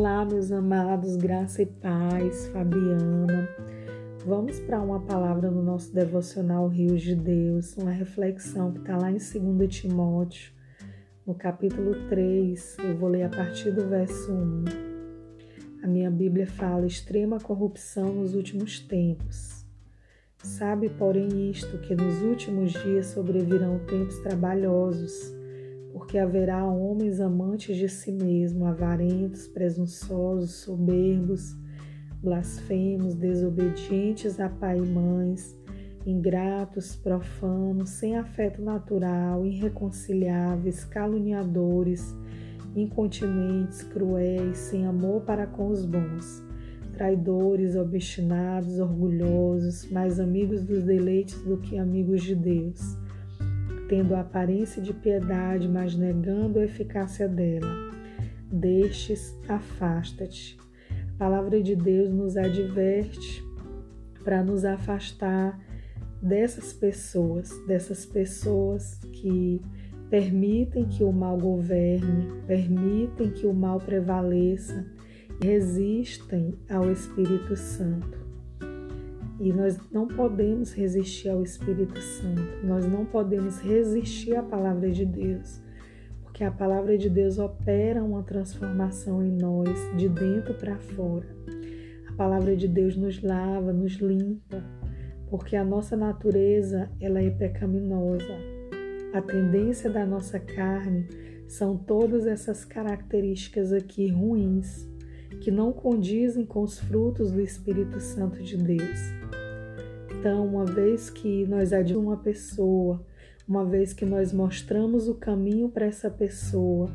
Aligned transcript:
Olá, 0.00 0.24
meus 0.24 0.50
amados, 0.50 1.14
graça 1.14 1.60
e 1.60 1.66
paz, 1.66 2.46
Fabiana. 2.46 3.46
Vamos 4.24 4.58
para 4.60 4.80
uma 4.80 4.98
palavra 4.98 5.50
no 5.50 5.62
nosso 5.62 5.92
devocional 5.92 6.68
Rios 6.68 7.02
de 7.02 7.14
Deus, 7.14 7.76
uma 7.76 7.90
reflexão 7.90 8.72
que 8.72 8.78
está 8.78 8.96
lá 8.96 9.10
em 9.10 9.18
2 9.18 9.68
Timóteo, 9.68 10.54
no 11.26 11.34
capítulo 11.34 12.08
3. 12.08 12.78
Eu 12.78 12.96
vou 12.96 13.10
ler 13.10 13.24
a 13.24 13.28
partir 13.28 13.72
do 13.72 13.86
verso 13.90 14.32
1. 14.32 14.64
A 15.82 15.86
minha 15.86 16.10
Bíblia 16.10 16.46
fala: 16.46 16.86
extrema 16.86 17.38
corrupção 17.38 18.14
nos 18.14 18.34
últimos 18.34 18.80
tempos. 18.80 19.66
Sabe, 20.38 20.88
porém, 20.88 21.50
isto, 21.50 21.76
que 21.76 21.94
nos 21.94 22.22
últimos 22.22 22.72
dias 22.72 23.08
sobrevirão 23.08 23.78
tempos 23.80 24.18
trabalhosos 24.20 25.38
porque 25.92 26.18
haverá 26.18 26.64
homens 26.64 27.20
amantes 27.20 27.76
de 27.76 27.88
si 27.88 28.12
mesmo, 28.12 28.66
avarentos, 28.66 29.48
presunçosos, 29.48 30.52
soberbos, 30.62 31.56
blasfemos, 32.22 33.14
desobedientes 33.14 34.38
a 34.38 34.48
pai 34.48 34.78
e 34.78 34.86
mães, 34.86 35.58
ingratos, 36.06 36.96
profanos, 36.96 37.90
sem 37.90 38.16
afeto 38.16 38.62
natural, 38.62 39.44
irreconciliáveis, 39.44 40.84
caluniadores, 40.84 42.14
incontinentes, 42.76 43.82
cruéis, 43.82 44.58
sem 44.58 44.86
amor 44.86 45.22
para 45.22 45.46
com 45.46 45.68
os 45.68 45.84
bons, 45.84 46.44
traidores, 46.92 47.74
obstinados, 47.74 48.78
orgulhosos, 48.78 49.90
mais 49.90 50.20
amigos 50.20 50.62
dos 50.62 50.84
deleites 50.84 51.42
do 51.42 51.58
que 51.58 51.78
amigos 51.78 52.22
de 52.22 52.34
Deus 52.34 52.98
tendo 53.90 54.14
a 54.14 54.20
aparência 54.20 54.80
de 54.80 54.94
piedade, 54.94 55.68
mas 55.68 55.96
negando 55.96 56.60
a 56.60 56.64
eficácia 56.64 57.26
dela. 57.26 57.90
Destes, 58.48 59.36
afasta-te. 59.48 60.56
A 61.14 61.18
palavra 61.18 61.60
de 61.60 61.74
Deus 61.74 62.08
nos 62.08 62.36
adverte 62.36 63.44
para 64.22 64.44
nos 64.44 64.64
afastar 64.64 65.58
dessas 66.22 66.72
pessoas, 66.72 67.50
dessas 67.66 68.06
pessoas 68.06 68.94
que 69.12 69.60
permitem 70.08 70.84
que 70.84 71.02
o 71.02 71.12
mal 71.12 71.36
governe, 71.36 72.28
permitem 72.46 73.32
que 73.32 73.44
o 73.44 73.52
mal 73.52 73.80
prevaleça, 73.80 74.86
resistem 75.42 76.54
ao 76.68 76.92
Espírito 76.92 77.56
Santo. 77.56 78.29
E 79.40 79.54
nós 79.54 79.80
não 79.90 80.06
podemos 80.06 80.74
resistir 80.74 81.30
ao 81.30 81.42
Espírito 81.42 81.98
Santo, 81.98 82.42
nós 82.62 82.86
não 82.86 83.06
podemos 83.06 83.58
resistir 83.58 84.36
à 84.36 84.42
palavra 84.42 84.90
de 84.90 85.06
Deus, 85.06 85.62
porque 86.22 86.44
a 86.44 86.50
palavra 86.50 86.98
de 86.98 87.08
Deus 87.08 87.38
opera 87.38 88.04
uma 88.04 88.22
transformação 88.22 89.24
em 89.24 89.32
nós, 89.32 89.70
de 89.96 90.10
dentro 90.10 90.52
para 90.52 90.76
fora. 90.78 91.26
A 92.06 92.12
palavra 92.12 92.54
de 92.54 92.68
Deus 92.68 92.98
nos 92.98 93.22
lava, 93.22 93.72
nos 93.72 93.94
limpa, 93.94 94.62
porque 95.30 95.56
a 95.56 95.64
nossa 95.64 95.96
natureza 95.96 96.90
ela 97.00 97.22
é 97.22 97.30
pecaminosa. 97.30 98.36
A 99.14 99.22
tendência 99.22 99.88
da 99.88 100.04
nossa 100.04 100.38
carne 100.38 101.08
são 101.48 101.78
todas 101.78 102.26
essas 102.26 102.62
características 102.62 103.72
aqui 103.72 104.08
ruins 104.08 104.89
que 105.38 105.50
não 105.50 105.72
condizem 105.72 106.44
com 106.44 106.62
os 106.62 106.78
frutos 106.78 107.30
do 107.30 107.40
Espírito 107.40 108.00
Santo 108.00 108.42
de 108.42 108.56
Deus. 108.56 108.98
Então, 110.18 110.46
uma 110.46 110.64
vez 110.64 111.08
que 111.08 111.46
nós 111.46 111.72
admiramos 111.72 112.06
uma 112.06 112.16
pessoa, 112.16 113.04
uma 113.48 113.64
vez 113.64 113.92
que 113.92 114.04
nós 114.04 114.32
mostramos 114.32 115.08
o 115.08 115.14
caminho 115.14 115.68
para 115.68 115.86
essa 115.86 116.10
pessoa 116.10 116.90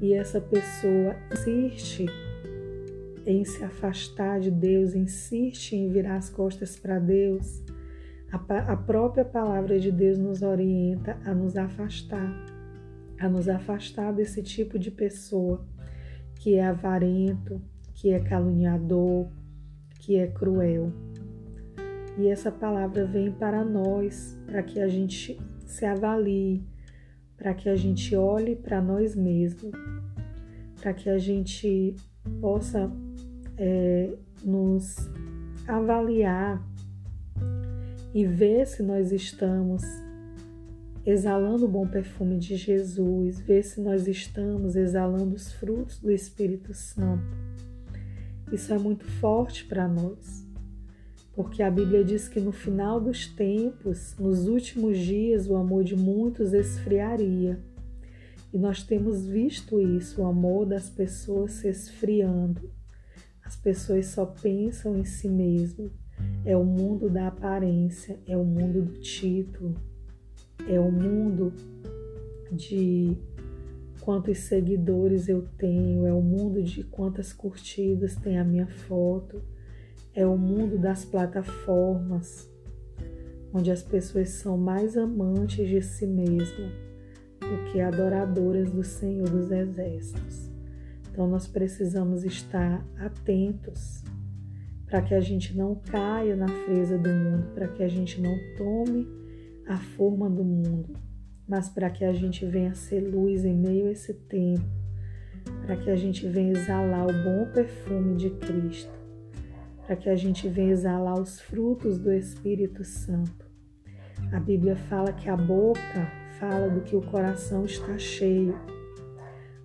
e 0.00 0.12
essa 0.12 0.40
pessoa 0.40 1.16
insiste 1.32 2.06
em 3.24 3.44
se 3.44 3.64
afastar 3.64 4.38
de 4.38 4.50
Deus, 4.50 4.94
insiste 4.94 5.74
em 5.74 5.88
virar 5.88 6.16
as 6.16 6.28
costas 6.28 6.78
para 6.78 6.98
Deus, 6.98 7.62
a, 8.30 8.72
a 8.72 8.76
própria 8.76 9.24
palavra 9.24 9.80
de 9.80 9.90
Deus 9.90 10.18
nos 10.18 10.42
orienta 10.42 11.18
a 11.24 11.34
nos 11.34 11.56
afastar, 11.56 12.30
a 13.18 13.28
nos 13.28 13.48
afastar 13.48 14.12
desse 14.12 14.42
tipo 14.42 14.78
de 14.78 14.90
pessoa 14.90 15.66
que 16.36 16.54
é 16.54 16.66
avarento, 16.66 17.60
que 17.96 18.10
é 18.10 18.20
caluniador, 18.20 19.26
que 19.98 20.16
é 20.16 20.26
cruel. 20.26 20.92
E 22.18 22.28
essa 22.28 22.52
palavra 22.52 23.06
vem 23.06 23.32
para 23.32 23.64
nós, 23.64 24.38
para 24.46 24.62
que 24.62 24.80
a 24.80 24.86
gente 24.86 25.40
se 25.64 25.84
avalie, 25.84 26.62
para 27.36 27.54
que 27.54 27.68
a 27.68 27.74
gente 27.74 28.14
olhe 28.14 28.54
para 28.54 28.80
nós 28.82 29.16
mesmos, 29.16 29.72
para 30.80 30.92
que 30.92 31.08
a 31.08 31.18
gente 31.18 31.96
possa 32.40 32.90
é, 33.56 34.12
nos 34.44 35.10
avaliar 35.66 36.62
e 38.14 38.26
ver 38.26 38.66
se 38.66 38.82
nós 38.82 39.10
estamos 39.10 39.82
exalando 41.04 41.64
o 41.64 41.68
bom 41.68 41.86
perfume 41.86 42.38
de 42.38 42.56
Jesus, 42.56 43.40
ver 43.40 43.62
se 43.62 43.80
nós 43.80 44.06
estamos 44.06 44.76
exalando 44.76 45.34
os 45.34 45.50
frutos 45.52 45.98
do 45.98 46.10
Espírito 46.10 46.74
Santo. 46.74 47.45
Isso 48.52 48.72
é 48.72 48.78
muito 48.78 49.04
forte 49.04 49.64
para 49.64 49.88
nós 49.88 50.46
porque 51.36 51.62
a 51.62 51.70
Bíblia 51.70 52.02
diz 52.02 52.28
que 52.28 52.40
no 52.40 52.50
final 52.50 52.98
dos 52.98 53.26
tempos, 53.26 54.16
nos 54.18 54.48
últimos 54.48 54.96
dias, 54.96 55.46
o 55.46 55.54
amor 55.54 55.84
de 55.84 55.94
muitos 55.94 56.54
esfriaria. 56.54 57.62
E 58.50 58.58
nós 58.58 58.82
temos 58.82 59.26
visto 59.26 59.78
isso, 59.78 60.22
o 60.22 60.24
amor 60.24 60.64
das 60.64 60.88
pessoas 60.88 61.52
se 61.52 61.68
esfriando. 61.68 62.70
As 63.44 63.54
pessoas 63.54 64.06
só 64.06 64.24
pensam 64.24 64.96
em 64.96 65.04
si 65.04 65.28
mesmo. 65.28 65.90
É 66.42 66.56
o 66.56 66.64
mundo 66.64 67.10
da 67.10 67.28
aparência, 67.28 68.18
é 68.26 68.34
o 68.34 68.44
mundo 68.44 68.80
do 68.80 68.98
título, 69.00 69.74
é 70.66 70.80
o 70.80 70.90
mundo 70.90 71.52
de 72.50 73.14
quantos 74.06 74.38
seguidores 74.38 75.28
eu 75.28 75.42
tenho, 75.58 76.06
é 76.06 76.12
o 76.14 76.22
mundo 76.22 76.62
de 76.62 76.84
quantas 76.84 77.32
curtidas 77.32 78.14
tem 78.14 78.38
a 78.38 78.44
minha 78.44 78.66
foto 78.66 79.42
é 80.16 80.26
o 80.26 80.38
mundo 80.38 80.78
das 80.78 81.04
plataformas, 81.04 82.50
onde 83.52 83.70
as 83.70 83.82
pessoas 83.82 84.30
são 84.30 84.56
mais 84.56 84.96
amantes 84.96 85.68
de 85.68 85.82
si 85.82 86.06
mesmas 86.06 86.72
do 87.38 87.70
que 87.70 87.82
adoradoras 87.82 88.70
do 88.70 88.82
Senhor 88.82 89.28
dos 89.28 89.50
Exércitos. 89.50 90.50
Então 91.10 91.28
nós 91.28 91.46
precisamos 91.46 92.24
estar 92.24 92.82
atentos 92.98 94.02
para 94.86 95.02
que 95.02 95.14
a 95.14 95.20
gente 95.20 95.54
não 95.54 95.74
caia 95.74 96.34
na 96.34 96.48
fresa 96.48 96.96
do 96.96 97.10
mundo, 97.10 97.52
para 97.52 97.68
que 97.68 97.82
a 97.82 97.88
gente 97.88 98.18
não 98.18 98.34
tome 98.56 99.06
a 99.68 99.76
forma 99.76 100.30
do 100.30 100.42
mundo, 100.42 100.94
mas 101.48 101.68
para 101.68 101.90
que 101.90 102.04
a 102.04 102.12
gente 102.12 102.44
venha 102.44 102.74
ser 102.74 103.00
luz 103.00 103.44
em 103.44 103.54
meio 103.54 103.88
a 103.88 103.92
esse 103.92 104.14
tempo, 104.14 104.64
para 105.64 105.76
que 105.76 105.90
a 105.90 105.96
gente 105.96 106.26
venha 106.28 106.52
exalar 106.52 107.06
o 107.06 107.12
bom 107.12 107.52
perfume 107.52 108.16
de 108.16 108.30
Cristo 108.30 108.96
para 109.86 109.94
que 109.94 110.10
a 110.10 110.16
gente 110.16 110.48
venha 110.48 110.72
exalar 110.72 111.14
os 111.14 111.40
frutos 111.40 111.96
do 111.96 112.12
Espírito 112.12 112.84
Santo. 112.84 113.46
A 114.32 114.40
Bíblia 114.40 114.74
fala 114.74 115.12
que 115.12 115.30
a 115.30 115.36
boca 115.36 116.10
fala 116.40 116.68
do 116.68 116.80
que 116.80 116.96
o 116.96 117.02
coração 117.02 117.64
está 117.64 117.96
cheio. 117.96 118.58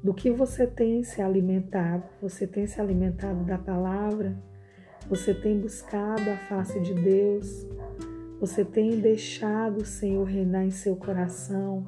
Do 0.03 0.13
que 0.13 0.29
você 0.29 0.67
tem 0.67 1.03
se 1.03 1.21
alimentado? 1.21 2.03
Você 2.21 2.45
tem 2.45 2.67
se 2.67 2.79
alimentado 2.79 3.43
da 3.43 3.57
palavra? 3.57 4.37
Você 5.09 5.33
tem 5.33 5.59
buscado 5.59 6.29
a 6.29 6.37
face 6.37 6.79
de 6.79 6.93
Deus? 6.93 7.65
Você 8.41 8.65
tem 8.65 8.99
deixado 8.99 9.83
o 9.83 9.85
Senhor 9.85 10.23
reinar 10.23 10.65
em 10.65 10.71
seu 10.71 10.95
coração? 10.95 11.85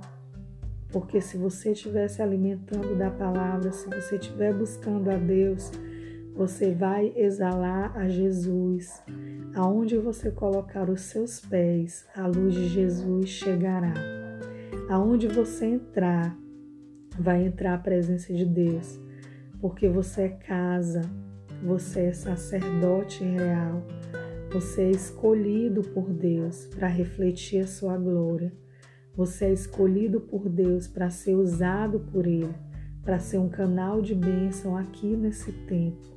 Porque 0.91 1.19
se 1.19 1.35
você 1.35 1.71
estiver 1.71 2.07
se 2.07 2.21
alimentando 2.21 2.95
da 2.95 3.09
palavra, 3.09 3.71
se 3.71 3.89
você 3.89 4.17
estiver 4.17 4.53
buscando 4.53 5.09
a 5.09 5.17
Deus, 5.17 5.71
você 6.35 6.69
vai 6.69 7.11
exalar 7.15 7.97
a 7.97 8.07
Jesus. 8.07 9.01
Aonde 9.55 9.97
você 9.97 10.29
colocar 10.29 10.91
os 10.91 11.01
seus 11.01 11.39
pés, 11.39 12.05
a 12.15 12.27
luz 12.27 12.53
de 12.53 12.67
Jesus 12.67 13.29
chegará. 13.29 13.95
Aonde 14.91 15.27
você 15.27 15.65
entrar, 15.65 16.37
vai 17.17 17.47
entrar 17.47 17.73
a 17.73 17.79
presença 17.79 18.31
de 18.31 18.45
Deus, 18.45 19.01
porque 19.59 19.89
você 19.89 20.21
é 20.21 20.29
casa, 20.29 21.01
você 21.63 22.01
é 22.01 22.13
sacerdote 22.13 23.23
real, 23.23 23.83
você 24.53 24.83
é 24.83 24.91
escolhido 24.91 25.81
por 25.81 26.13
Deus 26.13 26.65
para 26.67 26.87
refletir 26.87 27.61
a 27.61 27.67
sua 27.67 27.97
glória. 27.97 28.53
Você 29.15 29.45
é 29.45 29.53
escolhido 29.53 30.21
por 30.21 30.47
Deus 30.47 30.87
para 30.87 31.09
ser 31.09 31.35
usado 31.35 31.99
por 31.99 32.27
Ele, 32.27 32.53
para 33.03 33.19
ser 33.19 33.39
um 33.39 33.49
canal 33.49 34.01
de 34.01 34.13
bênção 34.13 34.77
aqui 34.77 35.07
nesse 35.17 35.51
tempo 35.51 36.13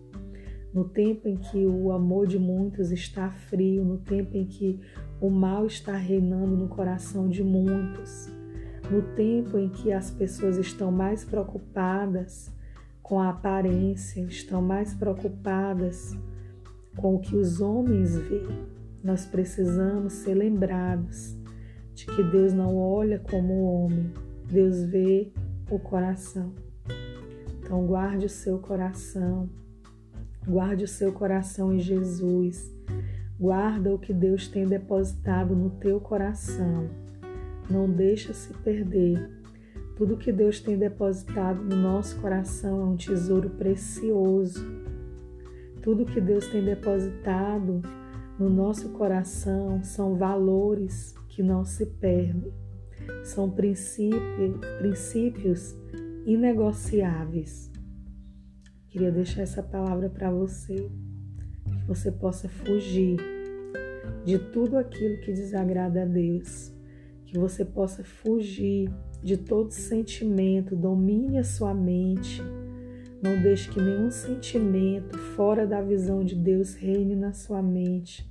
no 0.76 0.84
tempo 0.84 1.26
em 1.26 1.38
que 1.38 1.64
o 1.64 1.90
amor 1.90 2.26
de 2.26 2.38
muitos 2.38 2.92
está 2.92 3.30
frio, 3.30 3.82
no 3.82 3.96
tempo 3.96 4.36
em 4.36 4.44
que 4.44 4.78
o 5.18 5.30
mal 5.30 5.64
está 5.64 5.96
reinando 5.96 6.54
no 6.54 6.68
coração 6.68 7.30
de 7.30 7.42
muitos, 7.42 8.30
no 8.90 9.00
tempo 9.14 9.56
em 9.56 9.70
que 9.70 9.90
as 9.90 10.10
pessoas 10.10 10.58
estão 10.58 10.92
mais 10.92 11.24
preocupadas 11.24 12.54
com 13.02 13.18
a 13.18 13.30
aparência, 13.30 14.20
estão 14.20 14.60
mais 14.60 14.92
preocupadas 14.92 16.14
com 16.96 17.14
o 17.16 17.20
que 17.20 17.36
os 17.36 17.60
homens 17.60 18.16
veem. 18.16 18.66
Nós 19.02 19.24
precisamos 19.24 20.14
ser 20.14 20.34
lembrados 20.34 21.36
de 21.94 22.06
que 22.06 22.22
Deus 22.22 22.52
não 22.52 22.76
olha 22.76 23.18
como 23.18 23.52
o 23.52 23.84
homem, 23.84 24.12
Deus 24.50 24.82
vê 24.84 25.32
o 25.70 25.78
coração. 25.78 26.52
Então, 27.58 27.86
guarde 27.86 28.26
o 28.26 28.28
seu 28.30 28.58
coração, 28.58 29.48
guarde 30.46 30.84
o 30.84 30.88
seu 30.88 31.12
coração 31.12 31.72
em 31.72 31.78
Jesus, 31.78 32.72
guarda 33.38 33.94
o 33.94 33.98
que 33.98 34.12
Deus 34.12 34.46
tem 34.46 34.66
depositado 34.66 35.54
no 35.56 35.70
teu 35.70 36.00
coração. 36.00 36.88
Não 37.70 37.90
deixa 37.90 38.32
se 38.32 38.52
perder. 38.58 39.30
Tudo 39.96 40.16
que 40.16 40.30
Deus 40.30 40.60
tem 40.60 40.76
depositado 40.76 41.62
no 41.62 41.74
nosso 41.74 42.20
coração 42.20 42.82
é 42.82 42.84
um 42.84 42.96
tesouro 42.96 43.50
precioso. 43.50 44.85
Tudo 45.86 46.04
que 46.04 46.20
Deus 46.20 46.48
tem 46.48 46.64
depositado 46.64 47.80
no 48.40 48.50
nosso 48.50 48.88
coração 48.88 49.84
são 49.84 50.16
valores 50.16 51.14
que 51.28 51.44
não 51.44 51.64
se 51.64 51.86
perdem. 51.86 52.52
São 53.22 53.48
princípios, 53.48 54.58
princípios 54.80 55.76
inegociáveis. 56.26 57.70
Queria 58.88 59.12
deixar 59.12 59.42
essa 59.42 59.62
palavra 59.62 60.10
para 60.10 60.28
você, 60.28 60.74
que 60.74 61.86
você 61.86 62.10
possa 62.10 62.48
fugir 62.48 63.18
de 64.24 64.40
tudo 64.40 64.78
aquilo 64.78 65.20
que 65.20 65.32
desagrada 65.32 66.02
a 66.02 66.04
Deus, 66.04 66.74
que 67.26 67.38
você 67.38 67.64
possa 67.64 68.02
fugir 68.02 68.92
de 69.22 69.36
todo 69.36 69.70
sentimento, 69.70 70.74
domine 70.74 71.38
a 71.38 71.44
sua 71.44 71.72
mente. 71.72 72.42
Não 73.26 73.42
deixe 73.42 73.68
que 73.68 73.80
nenhum 73.80 74.08
sentimento 74.08 75.18
fora 75.18 75.66
da 75.66 75.82
visão 75.82 76.22
de 76.22 76.36
Deus 76.36 76.74
reine 76.74 77.16
na 77.16 77.32
sua 77.32 77.60
mente. 77.60 78.24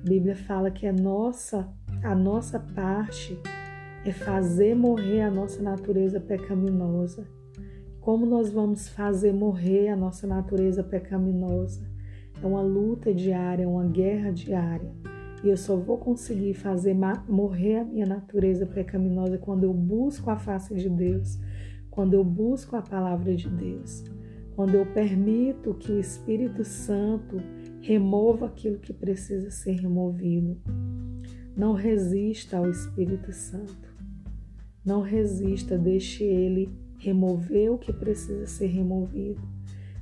A 0.00 0.02
Bíblia 0.02 0.34
fala 0.34 0.68
que 0.68 0.84
a 0.84 0.92
nossa, 0.92 1.68
a 2.02 2.12
nossa 2.12 2.58
parte 2.58 3.38
é 4.04 4.10
fazer 4.10 4.74
morrer 4.74 5.20
a 5.20 5.30
nossa 5.30 5.62
natureza 5.62 6.18
pecaminosa. 6.18 7.24
Como 8.00 8.26
nós 8.26 8.50
vamos 8.50 8.88
fazer 8.88 9.32
morrer 9.32 9.90
a 9.90 9.96
nossa 9.96 10.26
natureza 10.26 10.82
pecaminosa? 10.82 11.88
É 12.42 12.44
uma 12.44 12.62
luta 12.62 13.14
diária, 13.14 13.62
é 13.62 13.68
uma 13.68 13.86
guerra 13.86 14.32
diária. 14.32 14.90
E 15.44 15.48
eu 15.48 15.56
só 15.56 15.76
vou 15.76 15.98
conseguir 15.98 16.54
fazer 16.54 16.96
morrer 17.28 17.76
a 17.76 17.84
minha 17.84 18.06
natureza 18.06 18.66
pecaminosa 18.66 19.38
quando 19.38 19.62
eu 19.62 19.72
busco 19.72 20.28
a 20.30 20.36
face 20.36 20.74
de 20.74 20.88
Deus, 20.88 21.38
quando 21.96 22.12
eu 22.12 22.22
busco 22.22 22.76
a 22.76 22.82
palavra 22.82 23.34
de 23.34 23.48
Deus, 23.48 24.04
quando 24.54 24.74
eu 24.74 24.84
permito 24.84 25.72
que 25.72 25.90
o 25.90 25.98
Espírito 25.98 26.62
Santo 26.62 27.38
remova 27.80 28.46
aquilo 28.46 28.78
que 28.78 28.92
precisa 28.92 29.50
ser 29.50 29.80
removido. 29.80 30.60
Não 31.56 31.72
resista 31.72 32.58
ao 32.58 32.70
Espírito 32.70 33.32
Santo. 33.32 33.96
Não 34.84 35.00
resista, 35.00 35.78
deixe 35.78 36.22
ele 36.22 36.68
remover 36.98 37.72
o 37.72 37.78
que 37.78 37.94
precisa 37.94 38.46
ser 38.46 38.66
removido. 38.66 39.40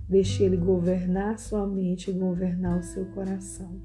Deixe 0.08 0.42
ele 0.42 0.56
governar 0.56 1.38
sua 1.38 1.64
mente 1.64 2.10
e 2.10 2.12
governar 2.12 2.80
o 2.80 2.82
seu 2.82 3.04
coração. 3.06 3.80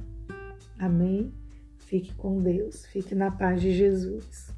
Amém? 0.79 1.31
Fique 1.77 2.15
com 2.15 2.41
Deus, 2.41 2.87
fique 2.87 3.13
na 3.13 3.29
paz 3.29 3.61
de 3.61 3.71
Jesus. 3.71 4.51